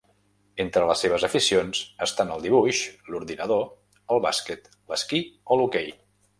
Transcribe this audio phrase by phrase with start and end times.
[0.63, 2.81] Entre les seves aficions estan el dibuix,
[3.13, 3.63] l'ordinador,
[4.17, 5.25] el basquet, l'esquí
[5.57, 5.97] o l'hoquei.